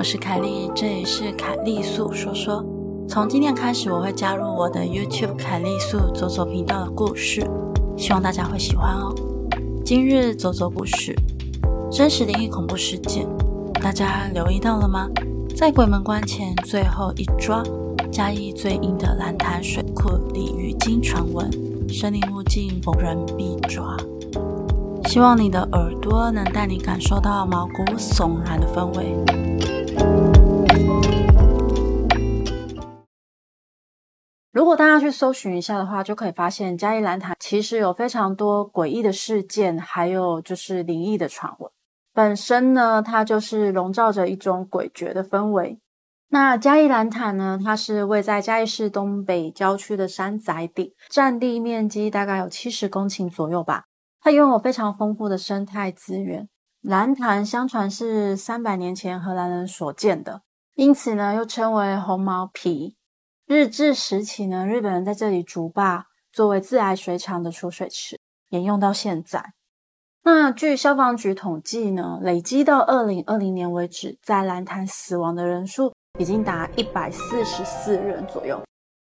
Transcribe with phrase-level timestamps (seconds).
[0.00, 2.64] 我是凯莉，这里是凯莉素说说。
[3.06, 7.46] 从今天开始，我会加入我的 YouTube 凯莉素左左频道的故事，
[7.98, 9.14] 希望大家会喜欢哦。
[9.84, 11.14] 今日左左故事，
[11.92, 13.28] 真实灵异恐怖事件，
[13.74, 15.06] 大家留意到了吗？
[15.54, 17.62] 在鬼门关前最后一抓，
[18.10, 21.50] 嘉义最阴的蓝潭水库鲤鱼精传闻，
[21.90, 23.94] 生灵勿近，逢人必抓。
[25.10, 29.49] 希望你的耳朵能带你感受到毛骨悚然的氛围。
[34.52, 41.70] 如果大家去搜寻一下的话，就可以发现嘉义兰潭其实有非常多诡异的事件，还有就是灵异的传闻。
[42.12, 45.78] 本身呢，它就是笼罩着一种诡谲的氛围。
[46.30, 53.84] 那嘉义兰潭呢，它是位在嘉义市东北郊区的山仔顶，占地面积大概有七十公顷左右吧。
[54.20, 56.48] 它拥有非常丰富的生态资源，
[56.82, 60.42] 兰潭相传是三百年前荷兰人所建的，
[60.74, 62.96] 因此呢又称为红毛皮。
[63.50, 68.16] 日治时期呢，日本人在这里筑坝，作为自来水厂的储水池，
[68.50, 69.54] 沿用到现在。
[70.22, 78.62] 那据消防局统计呢，累积到二零二零年为止，在兰潭死亡的人数已经达一百四十四人左右。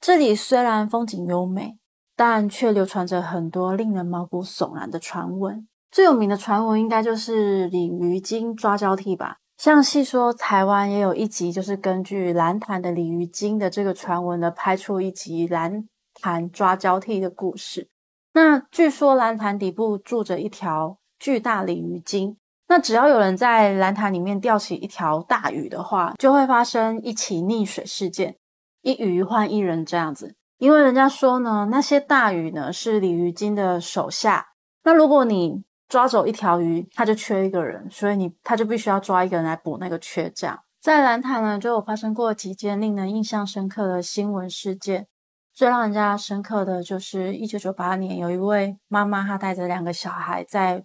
[0.00, 1.76] 这里虽然风景优美。
[2.14, 5.68] 但却流传着很多令人毛骨悚然的传闻。
[5.88, 9.36] 最有名的传闻应该就是鲤鱼精抓交替吧。
[9.58, 17.88] 像戏说台湾也有一集，就是根据兰潭的鲤鱼精的这个传闻呢，拍出一集兰潭抓交替的故事。
[18.34, 22.36] 那据说兰潭底部住着一条巨大鲤鱼精，
[22.68, 28.36] 那只要有人在兰潭里面钓起一条大鱼的话，就会发生一起溺水事件，
[28.82, 30.36] 一鱼换一人这样子。
[30.58, 34.46] 因为人家说呢，那些大鱼呢是鲤鱼精的手下。
[34.84, 40.30] 那如果你抓走一条鱼，它就缺一个人，所以你他就必须要抓一个人来补那个缺。
[40.30, 45.06] 这样，在兰潭呢就有发生过几件令人印象深刻的新闻事件。
[45.54, 50.84] 最让人家深刻的就是一九九八年，有一位妈妈她带着两个小孩在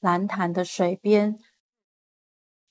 [0.00, 1.38] 兰潭的水边，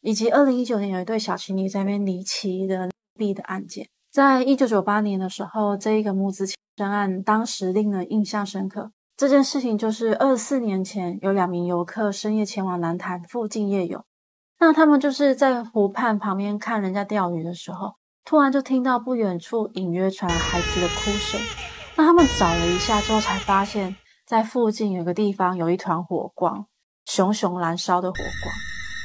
[0.02, 3.88] 以及二零一九年有一对小情侣在那边离奇的毙的案件。
[4.12, 8.92] 在一九九八年的时候，这一个母子情深案当时令人印象深刻。
[9.20, 14.06] 这件事情就是二十四年前，有两名游客深夜前往南潭附近夜游，
[14.62, 21.38] 那他们就是在湖畔旁边看人家钓鱼的时候，突然就听到不远处隐约传来孩子的哭声。
[21.98, 23.94] 那他们找了一下之后，才发现，
[24.26, 26.66] 在附近有个地方有一团火光，
[27.04, 28.56] 熊熊燃烧的火光，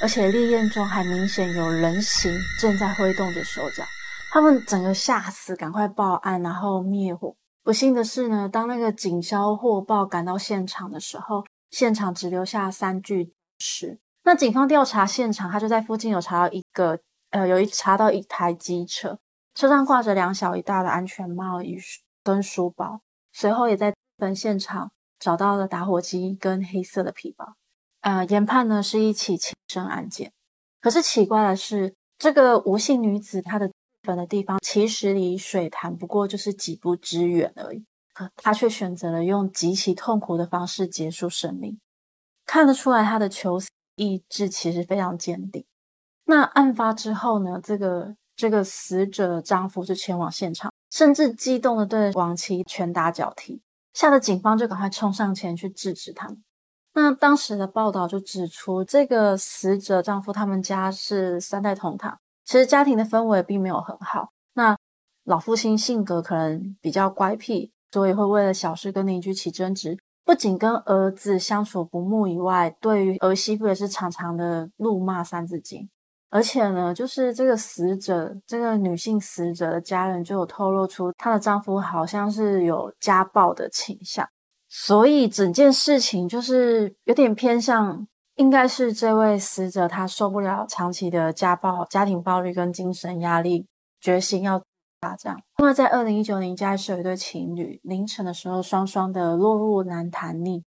[0.00, 3.82] 而且烈焰中还明显有人形正在挥动着手脚。
[4.30, 7.34] 他们整个吓死，赶快报案，然后灭火。
[7.64, 13.98] 不幸的是呢，当那个警消货报赶到现场的时候，现场只留下三具尸。
[14.22, 16.98] 那警方调查现场，他就在附近有查到一个，
[17.30, 19.18] 呃，有一查到一台机车，
[19.54, 21.80] 车上挂着两小一大的安全帽与
[22.22, 23.00] 跟书包。
[23.32, 27.54] 随后也在本现场找到了打火机跟黑色的皮包。
[28.02, 30.30] 呃，研判呢是一起轻生案件。
[30.82, 33.70] 可是奇怪的是，这个吴姓女子她的。
[34.04, 41.80] 坟的地方其实离水潭不过就是几步之远而已，可他却选择了用极其痛苦的方式结束生命。
[42.46, 45.64] 看得出来，他的求死意志其实非常坚定。
[46.26, 53.62] 那案发之后呢，这个这个死者丈夫就前往现场，甚至激动的对亡妻拳打脚踢，
[53.94, 56.42] 吓得警方就赶快冲上前去制止他们。
[56.94, 62.18] 那当时的报道就指出，这个死者丈夫他们家是三代同堂。
[62.44, 64.30] 其实家庭的氛围并没有很好。
[64.54, 64.76] 那
[65.24, 69.98] 老父亲性格可能比较乖僻，所以会为了小事跟邻居起争执。
[70.24, 75.88] 不仅跟儿子相处不睦以外，对于儿媳妇也是常常的怒骂三字经。
[76.30, 84.26] 而且呢，就是这个死者，这个女性死者的家人就有透露出她的丈夫好像是有家暴的倾向。
[84.68, 88.06] 所以整件事情就是有点偏向。
[88.36, 93.66] 应该是这位死者，他受不了长期的家暴、家庭暴力跟精神压力，
[94.00, 94.60] 决心要
[95.00, 95.38] 打仗。
[95.58, 100.62] 因为在二零一九年，家是有一对情侣，凌晨的时候双双的落入兰潭溺。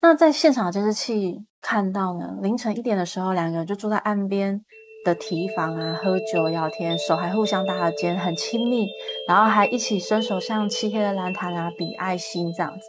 [0.00, 4.64] 那在现场的监视器看到呢，凌晨一点的时候，两个人就坐在岸边
[5.04, 8.86] 的堤防啊，喝酒聊天，手还互相搭着肩，很亲密，
[9.28, 12.86] 然后还一起伸手向漆黑的蓝潭啊比爱心这样子。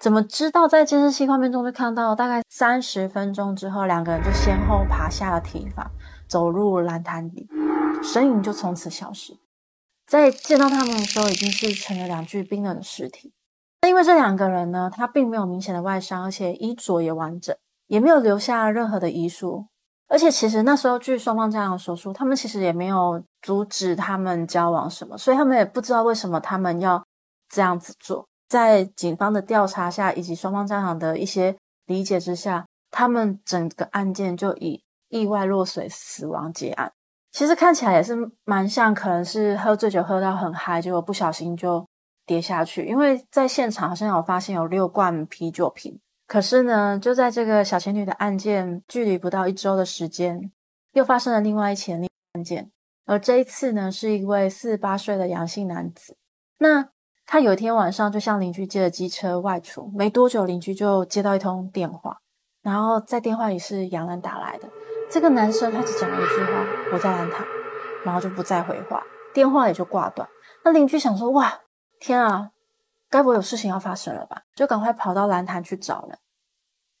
[0.00, 5.90] 怎么知道在监视器画面中就看到，大概三十分钟之后，两个人就先后爬下了堤防，
[6.26, 7.46] 走入蓝潭里，
[8.02, 9.36] 身影就从此消失。
[10.06, 13.34] 在见到他们的时候，已经是成了两具冰冷的尸体。
[13.82, 17.54] 那因为这两个人呢，他并没有明显的外伤，而且衣着也完整，
[17.86, 19.66] 也没有留下任何的遗书。
[20.08, 27.04] 而且其实那时候据双方家长所说，他们其实也没有阻止他们交往什么，所以他们也不知道为什么他们要
[27.50, 28.26] 这样子做。
[28.50, 31.56] 在警方的调查下，以及双方家长的一些
[31.86, 36.90] 理解之下，他们整个案件就以意外落水死亡结案。
[37.30, 41.86] 其实看起来也是蛮像，可能是喝醉酒喝到很嗨，结果不小心就
[42.26, 42.84] 跌下去。
[42.86, 45.96] 因为在现场好像有发现有六罐啤酒瓶。
[46.26, 50.50] 可是呢，就在这个小情侣的案件距离不到一周的时间，
[50.92, 52.68] 又发生了另外一起案件。
[53.06, 56.16] 而这一次呢，是一位四十八岁的杨姓男子。
[56.58, 56.88] 那
[57.32, 62.18] 他有一天晚上就向邻居借了机车外出，没多久邻居就接到一通电话，
[62.60, 64.68] 然后在电话里是杨兰打来的。
[65.08, 67.46] 这个男生他只讲了一句话：“我在兰潭”，
[68.04, 69.00] 然后就不再回话，
[69.32, 70.28] 电话也就挂断。
[70.64, 71.60] 那邻居想说：“哇，
[72.00, 72.50] 天啊，
[73.08, 76.18] 该不会有事情要发生了吧？”就赶快跑到兰潭去找人。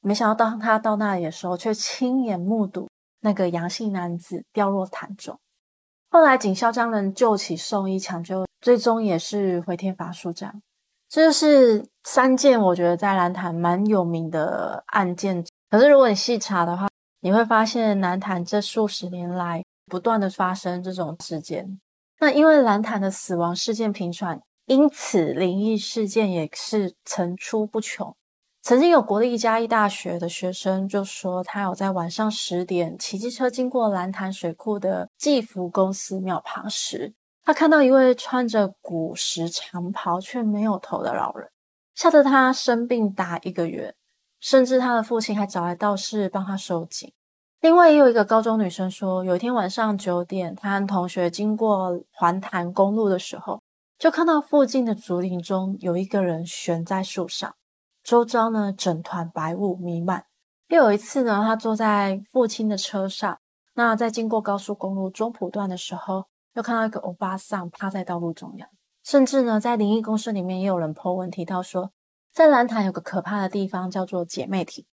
[0.00, 2.88] 没想到当他到那里的时候，却亲眼目睹
[3.22, 5.40] 那个杨姓男子掉落潭中。
[6.08, 10.32] 后来警消将人救起送医抢救，最终也是回天乏术。
[10.32, 10.62] 这样，
[11.08, 15.44] 这就是三件我觉得在兰潭蛮有名的案件。
[15.70, 16.88] 可是如果你细查的话，
[17.20, 21.80] 你会发现，兰潭这数十年来不断的发生这种事件。
[22.18, 28.14] 那因为兰潭的死亡事件频传，因此灵异事件也是层出不穷。
[28.62, 37.14] 曾经有国立嘉义大学的学生就说，他有在晚上十点骑机车经过兰潭水库的济福公司庙旁时，
[37.44, 41.50] 他看到一位穿着古时长袍却没有头的老人，
[41.94, 43.94] 吓得他生病达一个月。
[44.40, 47.12] 甚至他的父亲还找来道士帮他收惊。
[47.60, 53.60] 另外，也有一个高中女生说，有一天晚上九点，她和同学经过环潭公路的时候，
[53.98, 57.54] 就看到附近的竹林中有一个人悬在树上，
[58.02, 60.24] 周遭呢整团白雾弥漫。
[60.68, 63.38] 又有一次呢，她坐在父亲的车上，
[63.74, 66.24] 那在经过高速公路中埔段的时候，
[66.54, 68.68] 又看到一个欧巴桑趴在道路中央。
[69.02, 71.92] 甚至呢，在灵异公司里面也有人 po 文提到说。
[72.32, 74.86] 在兰潭有个可怕的地方叫做姐妹亭。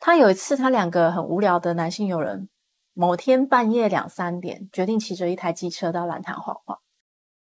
[0.00, 2.48] 他有一次，他两个很无聊的男性友人，
[2.92, 6.80] 某天半夜两三点，决定骑着一台机车到兰潭晃晃，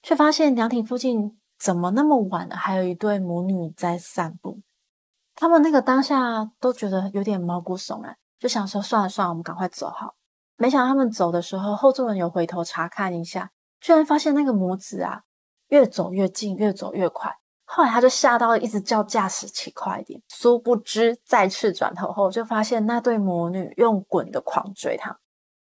[0.02, 4.62] 却发现凉亭附近怎么那么晚了，还有一对母女在散步。
[5.36, 10.16] 他们那个当下都觉得有点毛骨悚然，就想说算了算了，我们赶快走好。
[10.62, 13.50] 没想到他们走的时候，后座人有回头查看一下，
[13.80, 15.22] 居然发现那个母子啊，
[15.70, 17.32] 越走越近，越走越快。
[17.66, 20.22] 后来他就吓到，一直叫驾驶骑快一点。
[20.28, 25.18] 殊不知，再次转头后，就发现那对母女用滚的狂追他，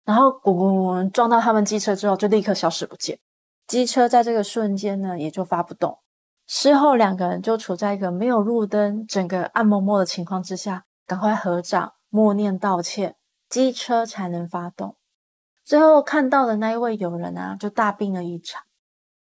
[0.06, 3.18] 然后滚滚滚撞到他们机车之后，就立刻消失不见。
[3.66, 5.98] 机车在这个瞬间呢，也就发不动。
[6.46, 13.16] 事后两个人就处在一个没有路灯、整个暗摸摸的情况之下，赶快合掌默念道歉，
[13.48, 14.96] 机车才能发动。
[15.64, 18.62] 最后看到的那一位友人啊，就大病了一场。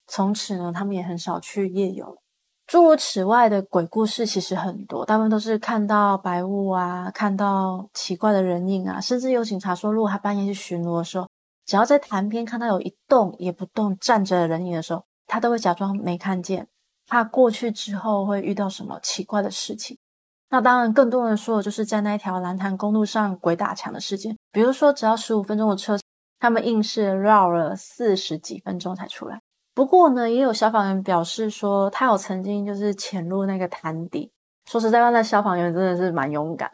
[0.06, 2.22] 从此呢，他们也很少去夜游。
[2.66, 11.28] 诸如此外的鬼故事其实很多，大部分都是看到白雾啊，看到奇怪的人影啊，甚至有警察说，如果他半夜去巡逻的时候，
[11.66, 16.68] 只要在潭边看到有一动也不动站着的人影的时候，他都会假装没看见，
[17.08, 19.98] 怕过去之后会遇到什么奇怪的事情。
[20.50, 25.98] 那当然，更多人说的就是在那条兰潭公路上鬼打墙的事件，比如说只要十五分钟的车，
[26.40, 29.42] 他们硬是绕了四十几分钟才出来。
[29.76, 34.32] 不过呢，也有消防员表示说，他有曾经就是潜入那个潭底。
[34.70, 36.72] 说实在话，那消防员真的是蛮勇敢。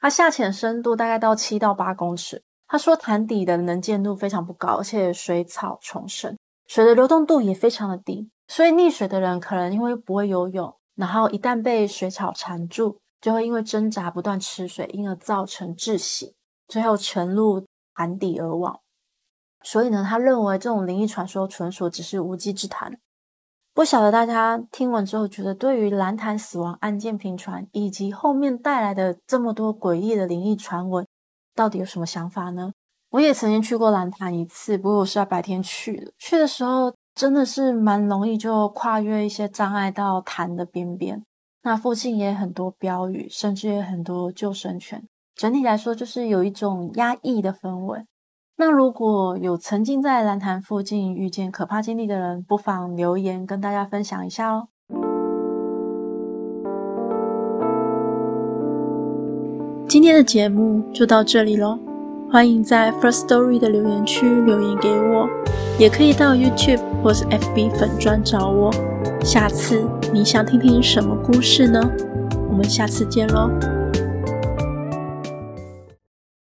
[0.00, 2.42] 他下潜深度大概到七到八公尺。
[2.68, 8.28] 他说潭底的能见度非常不高，而且水草丛生，水的流动度也非常的低。
[8.48, 16.36] 所以溺水的人可能因为不会游泳，然后一旦被水草缠住，就会因为挣扎不断吃水，因而造成窒息，
[16.68, 18.78] 最后沉入潭底而亡。
[19.64, 22.96] 所以呢，他认为这种灵异传说纯属只是无稽之谈。
[23.74, 31.04] 不晓得大家听完之后，觉得对于兰潭死亡案件频传，以及后面带来的这么多诡异的灵异传闻，
[31.52, 32.72] 到底有什么想法呢？
[33.10, 36.12] 我也曾经去过兰潭一次，不过我是在白天去的。
[36.16, 41.24] 去的时候真的是蛮容易就跨越一些障碍到潭的边边。
[41.66, 45.02] 那附近也很多标语，甚至也很多救生圈。
[45.34, 48.04] 整体来说，就是有一种压抑的氛围。
[48.56, 54.68] 那如果有曾经在蓝潭附近遇见可怕经历的人，不妨留言跟大家分享一下哦。
[59.88, 61.76] 今天的节目就到这里喽，
[62.30, 65.28] 欢迎在 First Story 的留言区留言给我，
[65.80, 68.70] 也可以到 YouTube 或是 FB 粉专找我。
[69.24, 69.84] 下次
[70.16, 71.78] 你想听听什么故事呢？
[72.48, 73.50] 我们下次见喽。